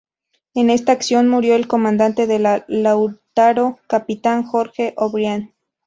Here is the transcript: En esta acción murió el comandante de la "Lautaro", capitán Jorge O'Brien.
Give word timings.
En 0.55 0.71
esta 0.71 0.93
acción 0.93 1.29
murió 1.29 1.53
el 1.55 1.67
comandante 1.67 2.25
de 2.25 2.39
la 2.39 2.65
"Lautaro", 2.67 3.77
capitán 3.85 4.41
Jorge 4.41 4.95
O'Brien. 4.97 5.53